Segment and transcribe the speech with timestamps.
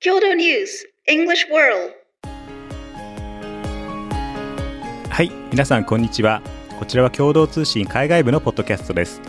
[0.00, 1.92] 郷土ニュース English World.
[5.10, 6.40] はい皆さんこんにちは。
[6.78, 9.20] こちらは共同通信海外部のポッドキャストです。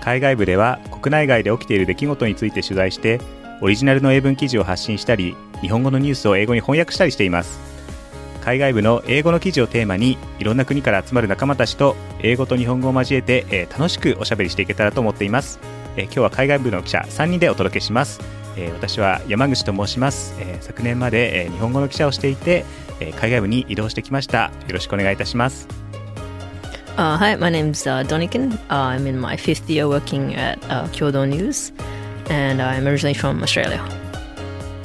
[0.00, 3.20] 海外部では国内外で起きている出来事について取材して
[3.60, 7.60] オリジナルの英文記事を発信したり日本語のニュースを英語に翻訳したりしています。
[8.42, 15.60] 海外部の英語の記事をテーマにいろんな国から集まる仲間たちと英語と日本語を交えて、えー楽しくおしゃべりしていけたらと思っています、
[15.98, 18.20] えー今日は海外部の記者3人でお届けします、
[18.56, 22.64] えー私は山口と申します、えー昨年まで、えー日本語の記者をしていて、
[23.00, 25.68] えー海外部に移動してきましたよろしくお願いいたします
[26.96, 28.54] Uh, hi, my name's uh, Donikin.
[28.70, 31.70] Uh, I'm in my fifth year working at uh, Kyodo News,
[32.30, 33.76] and I'm originally from Australia.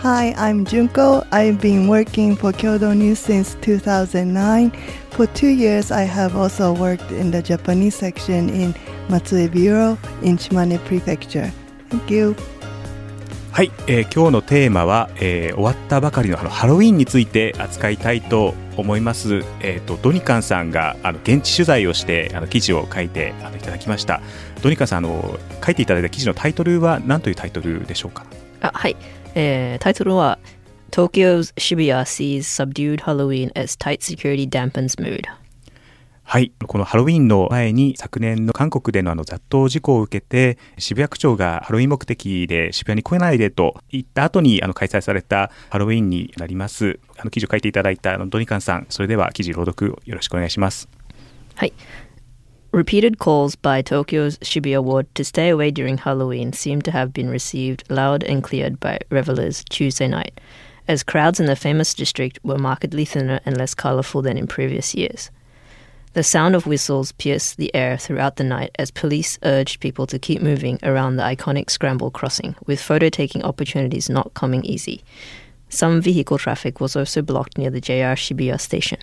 [0.00, 1.22] Hi, I'm Junko.
[1.32, 4.70] I've been working for Kyodo News since 2009.
[5.10, 8.72] For two years, I have also worked in the Japanese section in
[9.10, 11.52] Matsue Bureau in Shimane Prefecture.
[11.90, 12.34] Thank you.
[13.58, 19.42] はい、えー今日のテーマは、えー終わったばかりのあのハロウィンについて扱いたいと思います。
[19.62, 24.20] えっ、とドニカンさんがあの現地取材をしてあの記事を書いてあのいただきました。
[24.62, 28.26] ドニカンさんあの書いていただいた記事のタイトルは何というタイトルでしょうか？
[28.60, 28.94] あはい、
[29.34, 30.38] えータイトルは
[30.92, 35.24] Tokyo's Shibuya sees subdued Halloween as tight security dampens mood.
[36.30, 47.00] はい、このハロウィンの前に昨年の韓国でのあの雑踏事故を受けて渋谷区長がハロウィン目的で渋谷に来ないでと言った後にあの開催されたハロウィンになります。
[47.16, 50.86] あの記事を書いていただいたあのドニカンさん、それでは記事朗読よろしくお願いします。
[51.54, 51.72] はい。
[52.74, 57.84] Repeated calls by Tokyo's Shibuya ward to stay away during Halloween seem to have been received
[57.88, 60.34] loud and cleared by revelers Tuesday night,
[60.86, 64.94] as crowds in the famous district were markedly thinner and less colorful than in previous
[64.94, 65.30] years.
[66.14, 70.18] The sound of whistles pierced the air throughout the night as police urged people to
[70.18, 75.02] keep moving around the iconic scramble crossing, with photo taking opportunities not coming easy.
[75.68, 78.98] Some vehicle traffic was also blocked near the JR Shibuya station.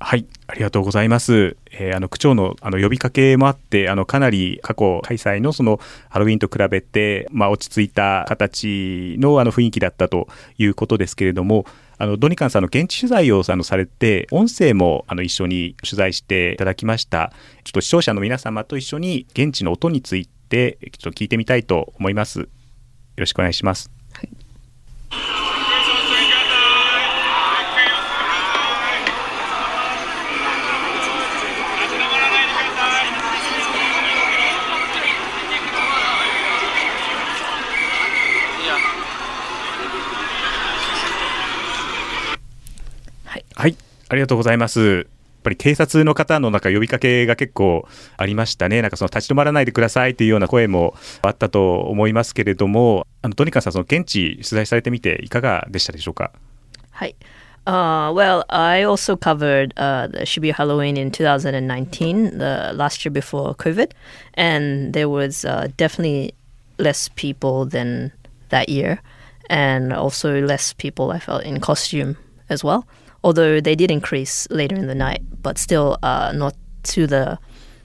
[0.00, 1.56] はい、ありがとうございます。
[1.72, 11.66] えーあの区長のあの呼びかけもあって、あのかなり過去開催のそのハロウィンと比べて、まあ落ち着いた形のあの雰囲気だったということですけれども、
[11.98, 17.32] あのドニカンさんの現地取材をあのされて、音声もあの一緒に取材していただきました。
[17.64, 22.40] ちょっと視聴者の皆様と一緒に現地の音についてちょっと聞いてみたいと思います。
[22.40, 22.46] よ
[23.16, 23.90] ろしくお願いします。
[24.12, 24.28] はい、
[44.08, 45.06] ありがとうございます。
[45.38, 47.86] やっぱり警察の方のなんか呼びかけが結構
[48.16, 48.82] ありましたね。
[48.82, 56.32] なんかその立ち止まらないでくださいというような声もあったと思いますけれども、あのトニカンさんその現地取材されてみていかがでしたでしょうか。
[56.92, 57.14] Hi.
[57.66, 63.54] Uh, well, I also covered uh, the Shibuya Halloween in 2019, the last year before
[63.54, 63.92] COVID,
[64.34, 66.32] and there was uh, definitely
[66.78, 68.10] less people than
[68.48, 69.02] that year,
[69.50, 72.16] and also less people I felt in costume
[72.48, 72.86] as well.
[73.22, 77.38] Although they did increase later in the night, but still uh, not to the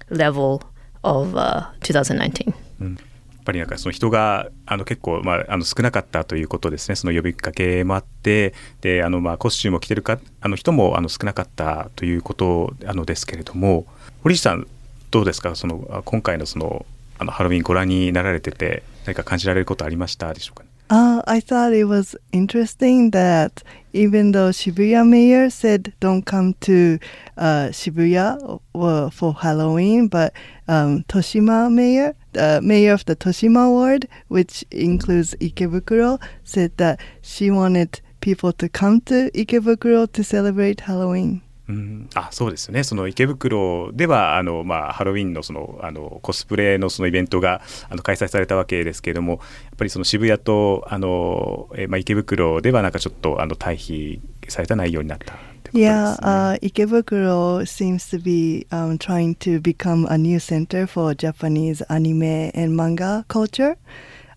[0.10, 0.62] level
[1.04, 2.54] of uh, 2019.
[2.80, 6.96] やっぱりなんかその人があの結構まああの少なかったということですね。
[6.96, 13.86] その呼びかけもあって、であのまあコスチュームを着てるかあの人もあの少なかったということあのですけれども、
[14.22, 14.66] 堀内さん
[15.12, 15.56] どうですか？
[15.56, 16.86] そのあ今回のその
[17.20, 23.52] あのハロウィンご覧になられてて何か感じられることありましたでしょうか、ね？Uh, I thought it was interesting that
[23.94, 27.00] even though Shibuya mayor said don't come to
[27.38, 30.34] uh, Shibuya uh, for Halloween, but
[30.68, 37.52] um, Toshima mayor, the mayor of the Toshima ward, which includes Ikebukuro, said that she
[37.52, 41.42] wanted people to come to Ikebukuro to celebrate Halloween.
[41.70, 49.40] うん、あそうですねその池袋ではあの、まあ、ハロウィンのそのあのコスプレのそのイベントがあの開催されたわけですけれどもやっ
[49.78, 55.84] ぱりその渋谷とあの、えまあ、池袋ではなんかちょっとあの対比された内容になったってことですね。
[55.84, 62.52] Yeah, uh, Ikebukuro seems to be um, trying to become a new center for Japanese anime
[62.54, 63.78] and manga culture.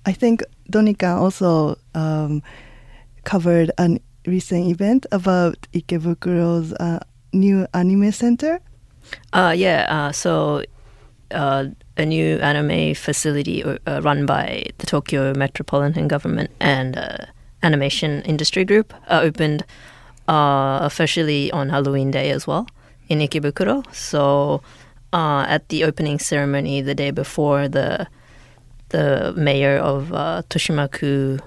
[0.04, 2.42] I think Donikan also um,
[3.24, 7.00] covered a recent event about Ikebukuro's uh,
[7.36, 8.60] new anime center.
[9.32, 10.64] Uh, yeah, uh, so
[11.30, 11.66] uh,
[11.96, 17.18] a new anime facility uh, run by the Tokyo Metropolitan Government and uh,
[17.62, 19.64] Animation Industry Group uh, opened
[20.28, 22.66] uh, officially on Halloween Day as well
[23.08, 23.82] in Ikebukuro.
[23.94, 24.62] So
[25.12, 28.06] uh, at the opening ceremony the day before, the
[28.90, 30.10] the mayor of
[30.48, 31.40] Toshimaku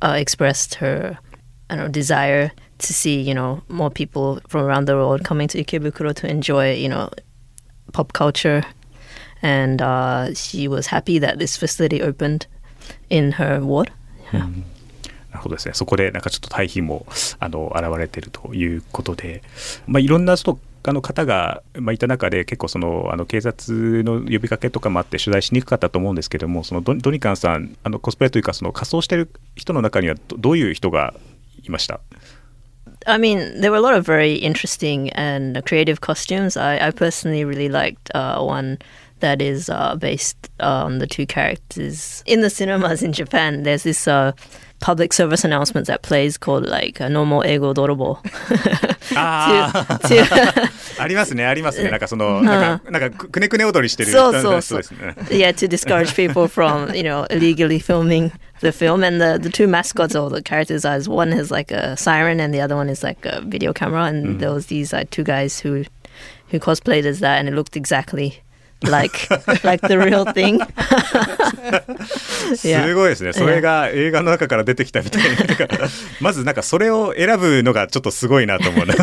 [0.00, 1.18] expressed her
[1.68, 5.48] I don't know desire to see you know more people from around the world coming
[5.48, 7.10] to Ikebukuro to enjoy you know
[7.92, 8.64] pop culture,
[9.42, 12.46] and uh, she was happy that this facility opened
[13.10, 13.90] in her ward.
[14.32, 14.46] Yeah.
[14.46, 14.64] Mm.
[15.30, 15.74] なるほどですね。
[15.74, 17.06] そこでなんかちょっと対比も
[17.38, 19.42] あの現れているということで、
[19.86, 31.14] まあ、いろんな人あの方が、まあ、いた中で結構そのあの警察の呼びかけとかもあって取材しにくかったと思うんですけどもそのドドニカンさんあのコスプレというかその仮装してる人の中にはどどういう人が
[31.62, 32.00] いました
[33.06, 36.56] I mean, there were a lot of very interesting and creative costumes.
[36.56, 38.78] I, I personally really liked uh, one
[39.20, 43.62] that is uh, based on the two characters in the cinemas in Japan.
[43.62, 44.32] There's this uh,
[44.79, 48.19] public service announcement that plays called like uh, No More Ego Dorobo.
[49.15, 49.71] あ
[50.03, 58.31] to, to ありますねありますねなんかそのなんかなんかくくねくね踊りしてるそうそうそう人ですね yeah, to discourage people from, you know, illegally filming
[58.61, 59.03] the film.
[59.03, 62.53] And the, the two mascots or the characters are one has like a siren and
[62.53, 64.05] the other one is like a video camera.
[64.05, 65.85] And there was these like two guys who
[66.49, 68.41] who cosplayed as that, and it looked exactly
[68.83, 69.29] like
[69.63, 70.59] like the real thing.
[72.55, 75.67] す ごいですねそれが映画の中から出てきたみたいななんか
[76.19, 78.93] まずなんかそれを選ぶのがちょっとすごいなと思うな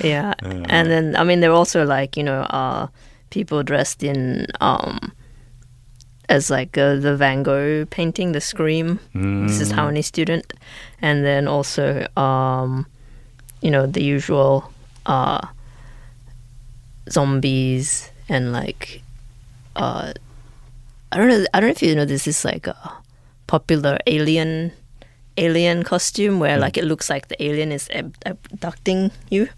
[0.01, 0.33] yeah
[0.69, 2.87] and then i mean there were also like you know uh
[3.29, 5.11] people dressed in um
[6.29, 8.99] as like uh, the van gogh painting the scream
[9.47, 10.53] this is taiwanese student
[11.01, 12.85] and then also um
[13.61, 14.71] you know the usual
[15.07, 15.41] uh
[17.08, 19.02] zombies and like
[19.76, 20.12] uh
[21.12, 22.76] i don't know i don't know if you know this is like a
[23.46, 24.70] popular alien
[25.36, 29.48] alien costume where like it looks like the alien is ab- abducting you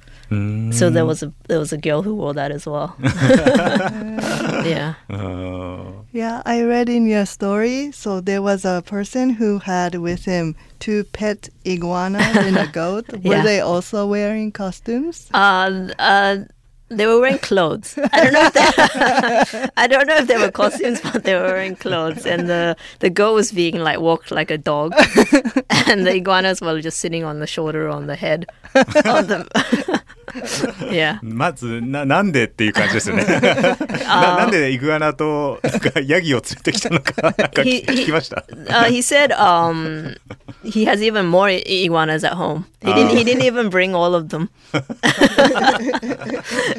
[0.71, 2.97] so there was a there was a girl who wore that as well.
[4.65, 4.95] yeah.
[6.13, 7.93] Yeah, I read in your story.
[7.93, 13.13] So there was a person who had with him two pet iguanas and a goat.
[13.25, 13.43] Were Yeah.
[13.43, 15.29] they also wearing costumes?
[15.35, 16.37] Uh, uh,
[16.92, 17.98] they were wearing clothes.
[18.14, 21.44] I don't know if they, I don't know if they were costumes, but they were
[21.44, 22.26] wearing clothes.
[22.26, 24.94] And the the goat was being like walked like a dog,
[25.88, 28.46] and the iguanas were just sitting on the shoulder, on the head,
[29.06, 30.02] on the.
[30.92, 31.20] yeah.
[31.24, 40.16] まずななんでっていう感じですよねななんでイグアナとなんかヤギを連れてきたのかなんか聞 He- 聞きました Uh, he said um,
[40.64, 42.66] he has even more i- iguanas at home.
[42.82, 43.18] He didn't.
[43.18, 44.50] He didn't even bring all of them.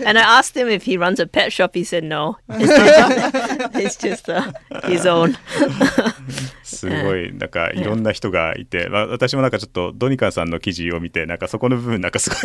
[0.07, 1.75] and I asked him if he runs a pet shop.
[1.75, 2.37] He said no.
[2.49, 4.53] It's just, it's just uh,
[4.85, 5.37] his own.
[6.63, 12.37] すごいなんかいろんな人がいて、まあ、私もなんかちょっとドニカンさんの記事を見てなんかそこの部分なんかすご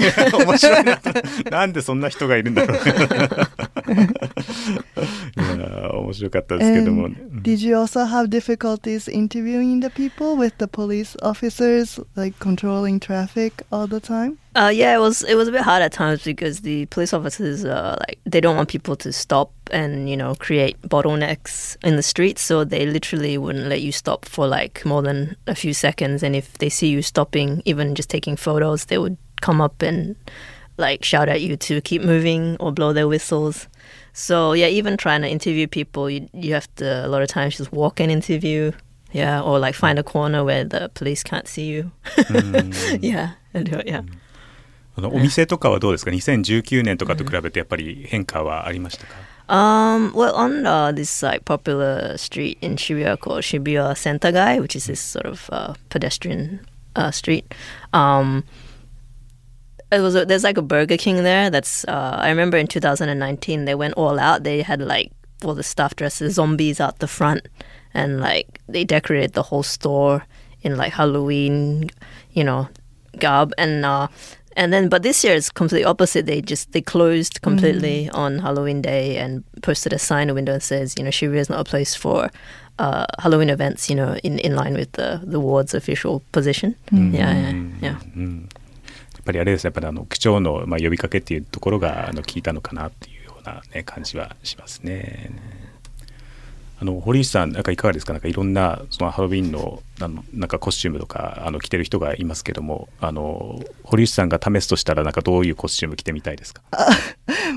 [0.42, 1.12] い面白いなと
[1.52, 2.94] なんでそんな人がいるんだろういや
[6.08, 12.38] 面白かったですけども And did you also have difficulties interviewing the people with the police officers, like
[12.40, 14.38] controlling traffic all the time?
[14.56, 17.66] Uh, yeah, it was it was a bit hard at times because the police officers
[17.66, 22.04] uh, like they don't want people to stop and you know create bottlenecks in the
[22.04, 26.22] streets, so they literally wouldn't let you stop for like more than a few seconds.
[26.22, 30.16] And if they see you stopping, even just taking photos, they would come up and
[30.78, 33.68] like shout at you to keep moving or blow their whistles.
[34.18, 37.58] So yeah, even trying to interview people, you you have to a lot of times
[37.58, 38.72] just walk and interview.
[39.12, 41.92] Yeah, or like find a corner where the police can't see you.
[43.00, 43.88] yeah, and do it.
[43.88, 44.02] Yeah.
[44.96, 49.14] あのお店とかはどうですか2019年とかと比べてやっぱり変化はありましたか
[49.50, 54.86] Um, well, on uh, this like popular street in Shibuya called Shibuya Sentagai, which is
[54.86, 56.62] this sort of uh, pedestrian
[56.96, 57.54] uh, street,
[57.92, 58.46] um,
[59.91, 61.51] it was a, there's like a Burger King there.
[61.51, 64.45] That's uh, I remember in 2019 they went all out.
[64.45, 65.13] They had like
[65.45, 67.49] all the staff dressed as zombies out the front,
[67.95, 70.25] and like they decorated the whole store
[70.63, 71.91] in like Halloween,
[72.33, 72.69] you know,
[73.19, 73.85] garb and.
[73.85, 74.09] Uh,
[74.57, 76.27] and then, but this year it's completely opposite.
[76.27, 80.53] They just they closed completely on Halloween Day and posted a sign in the window
[80.55, 82.29] and says, you know, Shibuya is not a place for
[82.81, 83.89] uh, Halloween events.
[83.89, 86.75] You know, in, in line with the the ward's official position.
[86.91, 87.89] Yeah, yeah, yeah.
[87.91, 88.68] やっ
[89.29, 95.31] ぱりあれですねやっぱりあの区長の、まあ、呼びかけっていうところがあの効いたのかなっていうような、ね、感じはしますね。
[96.81, 98.13] あの堀内さんなんかいかがですか？
[98.13, 106.63] なんかいろんなそのハロウィンのあのなんかコスチュームとかあの着てる人がいますけどもあの堀内さんが試すとしたらなんかどういうコスチューム着てみたいですか？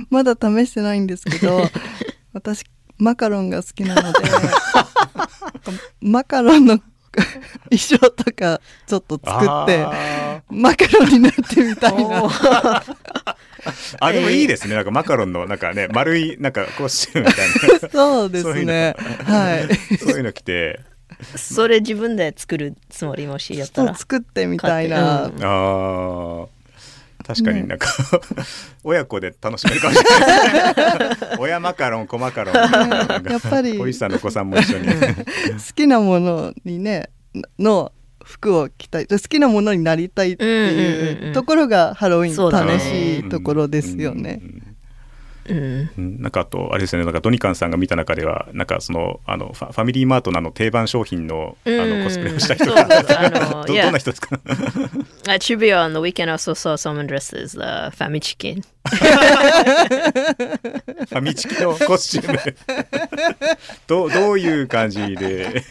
[0.10, 1.62] まだ試してないんですけど
[2.34, 2.63] 私
[2.98, 4.20] マカロンが好きなので
[6.01, 6.80] マカロンの
[7.70, 9.86] 衣装とかちょっと作って
[10.50, 12.24] マカロンになってみたいな。
[12.24, 12.32] Oh.
[14.00, 14.75] あでもいいですね。
[14.75, 17.89] なんかマカロンのなんかね丸いなんかコスチュームみたいな。
[17.91, 18.96] そうですね。
[19.25, 19.98] はい。
[19.98, 20.80] そういうの着て。
[21.36, 23.96] それ自分で作るつもりもしやったら。
[23.96, 26.48] 作ってみたいな、買ってあー
[27.24, 27.88] 確かになんか、
[28.84, 31.38] 親子で楽しめるかもしれない。
[31.40, 32.56] 親マカロン子マカロン。
[32.56, 33.78] やっぱり。
[33.78, 34.88] 小石さんのお子さんも一緒に。
[34.94, 34.94] 好
[35.75, 37.10] きなものにね
[37.60, 37.92] の
[38.24, 39.08] 服を着たい。
[39.08, 41.28] 好きなものになりたいってうんうんうんうん。
[41.28, 44.40] いうところがハロウィン楽しいところですよね。
[44.42, 44.61] うんうん
[45.48, 47.06] なんかあとあれですよね。
[47.06, 52.00] なんかドニカンさんが見た中ではなんかそのあのファファミリーマートのあの定番商品のあうん。
[52.00, 54.36] のコスプレをした人 どどんな人ですか
[55.28, 58.64] ？At Shibuya on the weekend, I also saw someone dressed as the Family Chicken.
[58.84, 62.40] ファミチキのコスチューム。
[63.88, 65.62] どうどういう感じで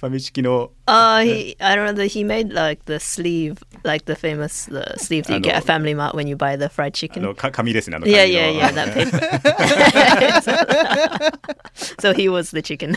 [0.00, 5.24] ファミチキの？Uh, he, I don't know, he made like the sleeve, like the famous the sleeve
[5.26, 7.20] that you get at Family Mart when you buy the fried あ chicken.
[7.20, 9.20] のか紙ですねあの Yeah, yeah, yeah, that paper.
[11.98, 12.96] so he was the chicken.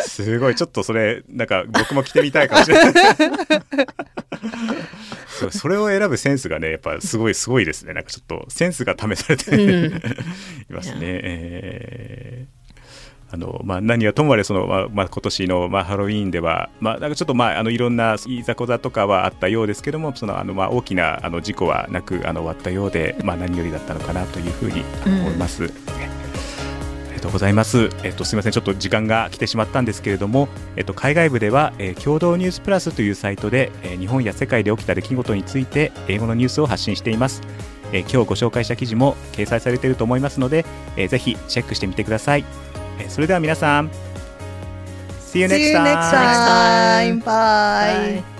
[0.00, 2.94] すごいちょっとそれなんか僕も着てみたいかもしれない
[5.28, 12.57] そうそれを選ぶセンスがねやっぱすごいすごいですねなんかちょっとセンスが試されて、いますね、えー
[13.30, 25.64] あのまあ、何はともあれその、まあまあ、今年の、まあ、ハロウィーンでは、まあ、なんかちょっと、まあ、あのいろんないざこざとかはあったようですけどもそのあの、まあ、大きなあの事故はなくあの終わったようで、まあ、何よりだったのかなというふうに思います。
[25.64, 25.66] あ
[27.10, 27.90] りがとうございます。
[28.04, 37.42] えっと、すみません、ちょっと時間が来てしまったんですけれども、えっと、海外部では、えー共同ニュースプラスというサイトで、えー日本や世界で起きた出来事について英語のニュースを発信しています。
[37.92, 40.64] えー今日ご紹介した記事も掲載されていると思いますので、
[40.96, 42.44] えーぜひチェックしてみてください。
[42.99, 43.91] えーそれでは皆さん、
[45.19, 47.21] See you See next you next time!
[47.21, 47.23] time.
[47.23, 48.23] Bye.
[48.23, 48.36] Bye.